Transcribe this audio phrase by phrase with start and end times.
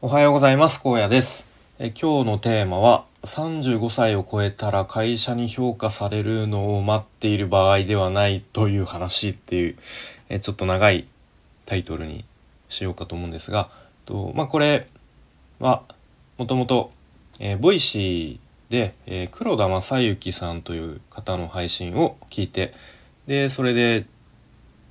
[0.00, 0.80] おはようございます。
[0.84, 1.44] 荒野です。
[1.80, 9.76] え今日のテーマは35歳を超えたら会社に評価されるのを待っている場合ではないという話っていう
[10.28, 11.08] えちょっと長い
[11.66, 12.24] タイトルに
[12.68, 13.70] しようかと思うんですが
[14.04, 14.86] とまあこれ
[15.58, 15.82] は
[16.36, 16.92] もともと
[17.40, 22.72] え Voicyで、えー、黒田正幸さんという方の配信を聞いて
[23.26, 24.06] でそれで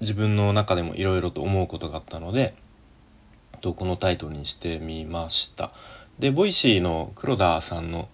[0.00, 2.54] 自分の中でもいろいろと思うことがあったので
[3.64, 5.72] とこのタイトルにしてみました。
[6.18, 8.10] で Voicyの黒田さんの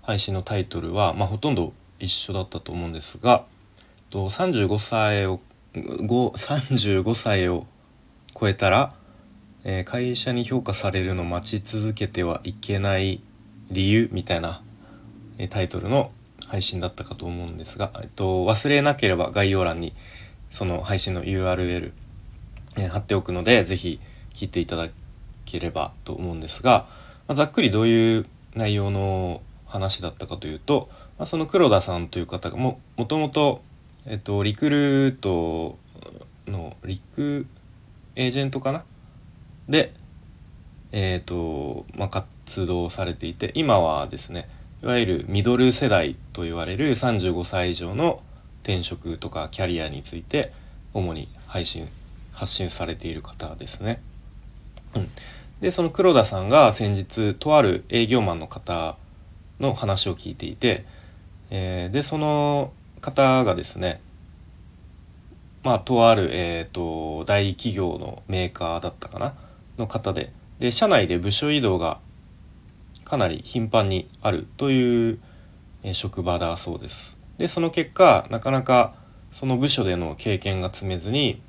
[0.00, 3.44] 配信のタイトルは、まあ、ほとんど一緒だったと思うんですが
[4.10, 5.40] と35歳を
[5.74, 7.66] 35歳を
[8.38, 8.94] 超えたら、
[9.64, 13.20] えー、会社に評価されるの待ち続けてはいけない
[13.70, 14.62] 理由みたいな、
[15.36, 16.12] えー、タイトルの
[16.46, 19.94] 配信だったかと思うんですが、えっと、忘れなければ概要欄に
[20.48, 21.92] その配信の URL、
[22.76, 24.00] えー、貼っておくので是非
[24.34, 24.88] 聞いていただ
[25.44, 26.86] ければと思うんですが、
[27.26, 33.62] まあ、ざっくりどういう内容の話だったかというと、まあ、その黒田さんという方がももともと、
[34.06, 35.78] えっと、リクルート
[36.46, 37.46] のリク
[38.16, 38.84] エージェントかな？
[39.68, 39.94] で、
[40.90, 44.48] えっとまあ、活動されていて今はですね
[44.82, 48.20] いわゆるミドル世代と言われる35歳以上の
[48.62, 50.52] 転職とかキャリアについて
[50.92, 51.88] 主に配信
[52.32, 54.02] 発信されている方ですね。
[54.94, 55.08] うん、
[55.60, 58.96] でその黒田さんが先日とある営業マンの方
[59.60, 60.84] の話を聞いていて、
[61.50, 64.00] えー、でその方がですね
[65.62, 69.34] まあとある、えーと、大企業のメーカーだったかな
[69.78, 71.98] の方でで社内で部署移動が
[73.04, 75.18] かなり頻繁にあるという、
[75.82, 77.16] えー、職場だそうです。
[77.38, 78.94] でその結果なかなか
[79.32, 81.40] その部署での経験が積めずに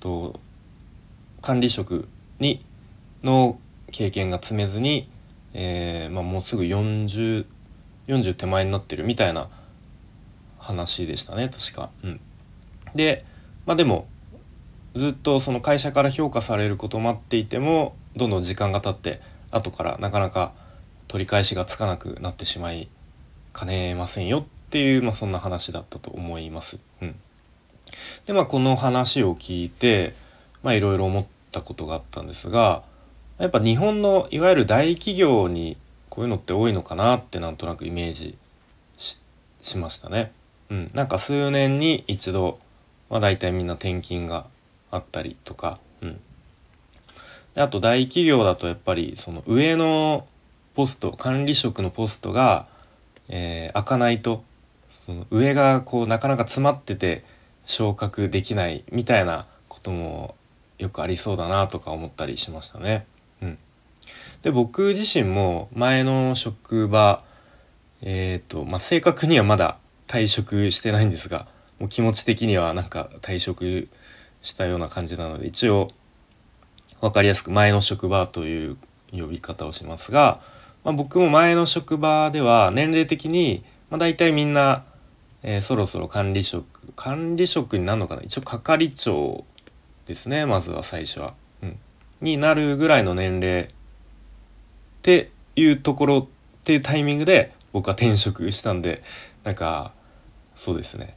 [0.00, 0.40] と
[1.40, 2.08] 管理職
[2.38, 2.64] に
[3.24, 3.58] の
[3.90, 5.08] 経験が積めずに、
[5.54, 7.46] えー、まあ、もうすぐ 40,
[8.06, 9.48] 40手前になってるみたいな
[10.58, 11.90] 話でしたね確か。
[12.02, 12.20] うん、
[12.94, 13.24] で
[13.66, 14.06] まあでも
[14.94, 19.20] ずっとその会社から評価されることを待っていてもどんどん時間が経って
[19.50, 20.52] 後からなかなか
[21.08, 22.88] 取り返しがつかなくなってしまい
[23.52, 26.78] かねませんよっていう、まあ、そんな話だったと思います。
[27.00, 27.14] うん、
[28.26, 30.12] でまあこの話を聞いて
[30.64, 32.82] いろいろ思ったことがあったんですが
[33.38, 35.76] やっぱ日本のいわゆる大企業に
[36.08, 38.36] こういうのって多いのかなってなんとなくイメージ
[39.60, 40.32] しましたね。
[40.70, 42.58] うん、なんか数年に一度
[43.08, 44.46] は大体みんな転勤が
[44.90, 46.20] あったりとか、うん、
[47.54, 50.26] であと大企業だとやっぱりその上の
[50.74, 52.66] ポスト管理職のポストが、
[53.28, 54.44] えー、開かないと
[54.90, 57.24] その上がこうなかなか詰まってて
[57.66, 60.34] 昇格できないみたいなことも
[60.78, 63.06] よくありそうだなとか思ったりしましたね。
[63.42, 63.58] うん、
[64.42, 67.24] で僕自身も前の職場
[68.02, 71.46] えっ、ー、とまあ正確にはまだ退職してないんですが
[71.78, 73.88] もう気持ち的にはなんか退職
[74.42, 75.90] したような感じなので一応
[77.00, 78.76] 分かりやすく前の職場という
[79.12, 80.40] 呼び方をしますが、
[80.84, 84.84] まあ、僕も前の職場では年齢的に、まあ、大体みんな、
[85.42, 86.66] えー、そろそろ管理職
[86.96, 88.22] 管理職になるのかな？
[88.22, 89.44] 一応係長
[90.06, 91.34] ですねまずは最初は。
[92.20, 93.68] になるぐらいの年齢っ
[95.02, 96.26] ていうところっ
[96.64, 99.02] ていうタイミングで僕は転職したんで
[99.42, 99.92] なんか
[100.54, 101.16] そうですね、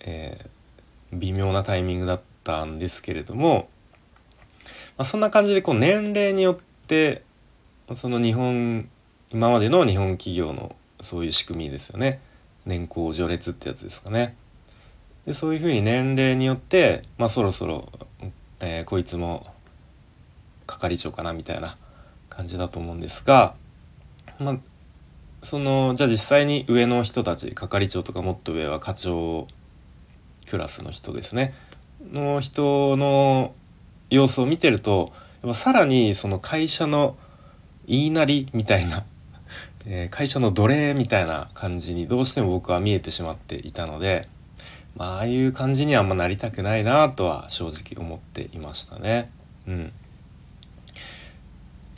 [0.00, 3.68] えー、微妙なタイミングだったんですけれども、
[4.96, 6.56] まあ、そんな感じでこう年齢によっ
[6.86, 7.22] て
[7.92, 8.88] その日本
[9.30, 12.20] 今までの日本企業のそういう仕組みですよね
[12.66, 14.36] 年功序列ってやつですかね。
[15.26, 17.90] でそういうふうに年齢によって、まあ、そろそろ、
[18.60, 19.46] えー、こいつも
[20.68, 21.76] 係長かなみたいな
[22.28, 23.54] 感じだと思うんですが、
[24.38, 24.56] まあ、
[25.42, 29.48] そのじゃあ実際に上の人たち係長とかもっと上は課長
[30.48, 31.54] クラスの人ですね
[32.12, 33.54] の人の
[34.10, 35.12] 様子を見てると
[35.42, 37.16] やっぱさらにその会社の
[37.86, 39.04] 言いなりみたいな、
[40.10, 44.28] 会社の奴隷みたいな感じにどうしても僕は見えてしまっていたので、
[44.94, 49.30] まあああいう感じにはあんまなりたくないなとは正直思っていましたね。
[49.66, 49.92] うん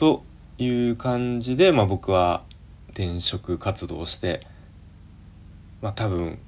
[0.01, 0.25] と
[0.57, 2.43] いう感じで、まあ、僕は
[2.89, 4.47] 転職活動して、
[5.83, 6.39] まあ、多分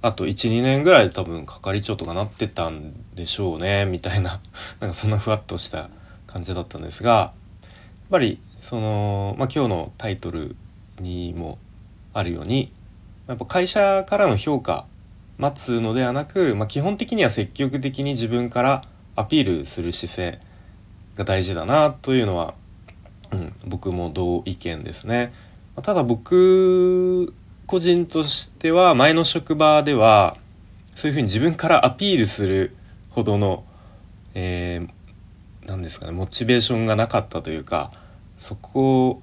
[0.00, 4.40] あと12年ぐらいで多分係長とかなってたんでしょうねみたいな
[4.80, 5.90] なんかそんなふわっとした
[6.26, 7.26] 感じだったんですがや
[7.66, 7.70] っ
[8.10, 10.56] ぱりその、まあ、今日のタイトル
[11.00, 11.58] にも
[12.14, 12.72] あるように
[13.26, 14.86] やっぱ会社からの評価
[15.36, 18.84] 待つのではなく、まあ、基本的には積極的に自分から
[19.14, 20.47] アピールする姿勢
[21.18, 22.54] が大事だなというのは、
[23.32, 25.32] うん、僕も同意見ですね。
[25.82, 27.34] ただ僕
[27.66, 30.36] 個人としては前の職場では
[30.94, 32.74] そういうふうに自分からアピールする
[33.10, 33.64] ほどの、
[34.34, 37.92] えー、なんですかねモチベーションがなかったというか
[38.36, 39.22] そこ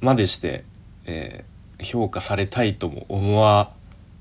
[0.00, 0.64] までして、
[1.06, 3.72] えー、評価されたいとも思わ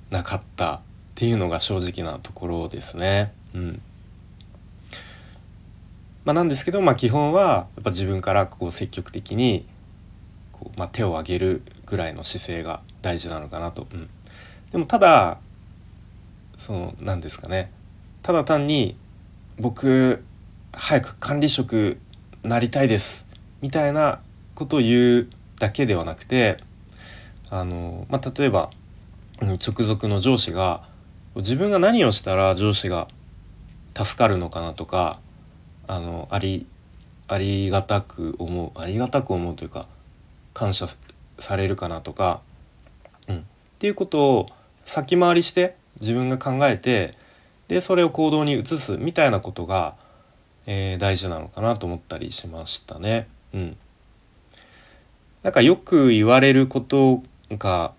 [0.10, 0.80] なかったっ
[1.16, 3.34] ていうのが正直なところですね。
[3.54, 3.82] うん
[6.24, 9.66] まあ、なんですけど、まあ、基本はやっぱ自分からこう積極的に
[10.52, 13.88] こう、まあ、手を挙げるぐらいの姿勢が大事なのかなと。
[13.92, 14.10] うん、
[14.72, 15.40] でもただ
[16.58, 17.72] その何ですかね
[18.22, 18.96] ただ単に
[19.58, 20.24] 僕
[20.74, 21.98] 早く管理職
[22.44, 23.28] なりたいです
[23.62, 24.22] みたいな
[24.54, 25.30] ことを言う
[25.60, 26.58] だけではなくて
[27.50, 28.70] あの、まあ、例えば、
[29.42, 30.84] うん、直属の上司が
[31.36, 33.08] 自分が何をしたら上司が
[33.96, 35.20] 助かるのかなとか
[35.92, 36.66] あのあり
[37.28, 39.88] ありがたく思うありがたく思うというか
[40.54, 40.88] 感謝
[41.38, 42.40] されるかなとか、
[43.28, 43.42] うん、っ
[43.78, 44.50] ていうことを
[44.86, 47.14] 先回りして自分が考えて
[47.68, 49.96] でそれを行動に移すみたいなことが、
[50.66, 53.28] えー、大事なのかなと思ったりしましたね。
[53.54, 53.78] うん、
[55.44, 57.22] なんかよく言われること
[57.58, 57.92] が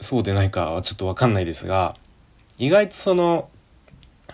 [0.00, 1.94] そうでないかはちょっと分かんないですが
[2.58, 3.48] 意外とその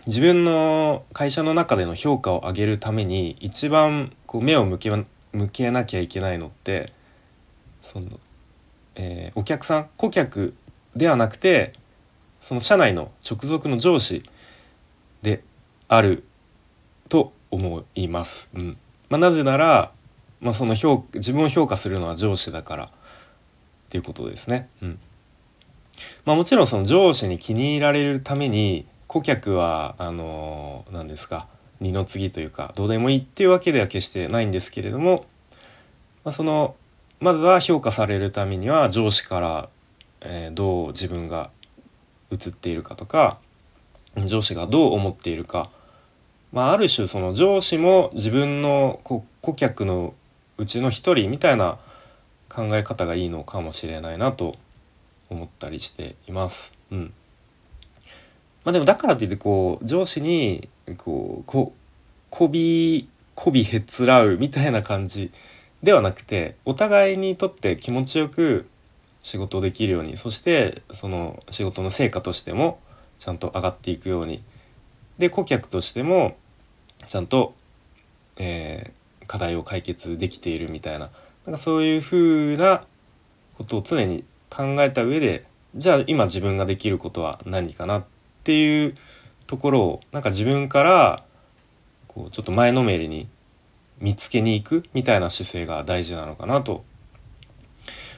[0.09, 5.07] 自分の会社の中での評価を上げるために一番こう目を向け向
[5.53, 6.95] けなきゃいけないのって
[7.83, 8.19] その、
[8.95, 10.55] えー、お客さん顧客
[10.97, 11.75] ではなくて
[12.41, 14.23] その社内の直属の上司
[15.21, 15.45] で
[15.89, 16.25] ある
[17.11, 18.49] と思います。
[18.55, 18.79] うん
[19.11, 19.93] まあ、なぜなら、
[20.41, 22.89] まあ、その評自分を評価するのは上司だからっ
[23.91, 24.71] ていうことですね。
[24.81, 24.99] うん
[26.25, 31.49] まあ、もちろんその上司に気に入られるために顧客はあの何ですか
[31.81, 35.25] 二の次というかどうでもいいっていうわけでは決してないんですけれども、
[36.25, 36.77] まあ、その
[37.19, 39.69] まずは評価されるためには上司から、
[40.21, 41.51] えー、どう自分が
[42.31, 43.39] 映っているかとか
[44.17, 45.71] 上司がどう思っているか、
[46.53, 50.13] まあ、ある種その上司も自分の顧客の
[50.59, 51.79] うちの一人みたいな
[52.51, 54.57] 考え方がいいのかもしれないなと
[55.31, 56.75] 思ったりしています。
[56.91, 57.13] うん
[58.65, 61.73] まあ、でもだからといってこう上司にこうこ
[62.31, 65.31] こびこびへつらうみたいな感じ
[65.83, 68.69] ではなくてお互いにとって気持ちよく
[69.23, 72.81] 仕事をできるようにそしてその仕事の成果としても
[73.19, 74.43] ちゃんと上がっていくように。
[75.19, 76.37] で顧客としても
[77.09, 77.55] ちゃんと、
[78.37, 81.11] えー、課題を解決できているみたいな
[81.45, 82.85] なんかそういうふうな
[83.55, 85.45] ことを常に考えた上で
[85.75, 88.18] じゃあ今自分ができることは何かなって
[88.49, 88.95] っていう
[89.47, 91.23] ところをなんか自分から
[92.07, 93.29] こうちょっと前のめりに
[94.01, 96.83] 見つけに行くみたいな姿勢が大事なのかなと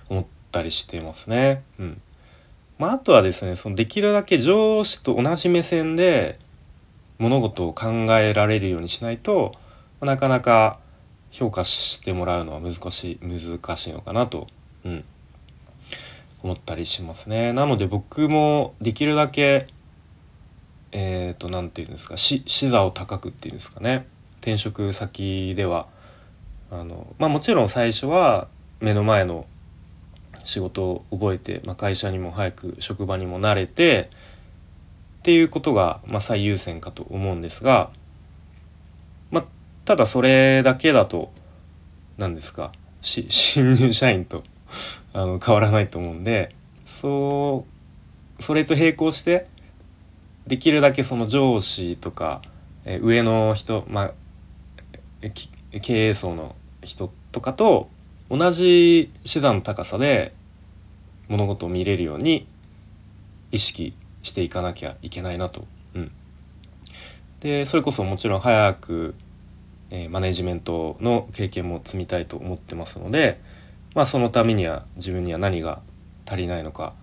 [0.09, 1.65] 思ったりしてますね。
[1.81, 2.01] うん
[2.79, 6.39] まあ、あとはですねそのできるだけ上司と同じ目線で
[7.19, 9.53] 物事を考えられるようにしないと
[10.01, 10.79] なかなか
[11.33, 14.47] 評価してもらうのは難しい難しいのかなと、
[14.85, 15.05] うん、
[16.45, 17.53] 思ったりしますね。
[17.53, 19.67] なので僕もできるだけ
[20.93, 24.07] えっ、ー、と何て言うんですか視座を高くっていうんですかね。
[24.41, 25.87] 転職先では。
[26.71, 28.47] あのまあもちろん最初は
[28.81, 29.47] 目の前の
[30.45, 34.11] 仕事を覚えて、まあ、会社にも早く職場にも慣れて
[35.19, 37.91] っていうことが、まあ、最優先かと思うんですが、
[39.31, 39.45] まあ、
[39.85, 41.33] ただそれだけだと
[42.17, 44.45] 何ですか 新入社員と
[45.13, 46.55] あの変わらないと思うんで
[46.85, 47.67] そ
[48.39, 49.47] うそれと並行して
[50.51, 52.43] できるだけその上司とか、
[52.85, 54.13] え上の人、ま
[55.23, 55.31] あ、
[55.81, 57.89] 経営層の人とかと
[58.29, 60.35] 同じ手段の高さで
[61.29, 62.49] 物事を見れるように
[63.53, 65.69] 意識していかなきゃいけないなと。
[65.95, 66.13] うん、
[67.39, 69.15] でそれこそもちろん早く、
[69.91, 73.41] えー、マネジメントの経験も積みたいと思ってますので、
[73.95, 75.81] まあ、そのためには自分には何が
[76.27, 76.95] 足りないのか、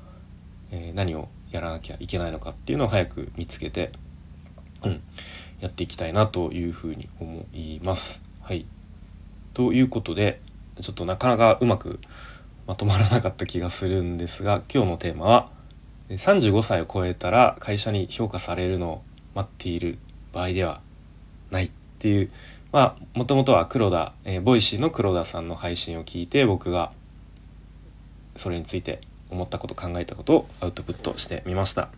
[0.71, 3.91] えー、何をやらなきゃいけないのかっていうのを早く見つけて、
[4.83, 5.01] うん、
[5.59, 8.21] やっていきたいなというふうに思います。
[8.41, 8.65] はい、
[9.53, 10.41] ということで
[10.79, 11.99] ちょっとなかなかうまく
[12.67, 15.49] まとまらなかった気がするんですが今日のテーマは
[16.09, 19.01] 35歳を超えたら会社に評価されるのを
[19.35, 19.99] 待っている
[20.31, 20.81] 場合では
[21.49, 22.31] ないっていう
[22.71, 26.91] まあもともとは黒田、えー、 Voicyの黒田さんの配信を聞いて僕が
[28.35, 31.89] それについて思ったこと考えたことをアウトプットしてみました。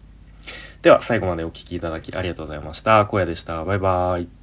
[0.81, 2.99] では最後までお聴きいただきありがとうございました。
[2.99, 3.63] 荒野でした。
[3.65, 4.38] バイバーイ。